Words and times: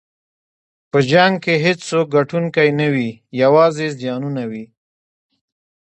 په 0.91 0.99
جنګ 1.11 1.33
کې 1.43 1.53
هېڅوک 1.65 2.05
ګټونکی 2.17 2.69
نه 2.79 2.87
وي، 2.93 3.09
یوازې 3.41 3.87
زیانونه 3.99 4.43
وي. 4.51 4.65